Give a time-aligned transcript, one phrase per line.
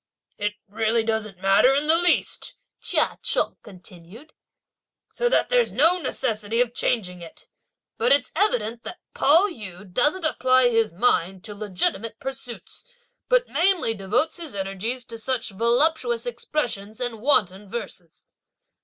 [0.39, 0.55] "It
[1.05, 4.33] doesn't really matter in the least," Chia Cheng continued;
[5.13, 7.45] "so that there's no necessity of changing it;
[7.99, 12.83] but it's evident that Pao yü doesn't apply his mind to legitimate pursuits,
[13.29, 18.25] but mainly devotes his energies to such voluptuous expressions and wanton verses!"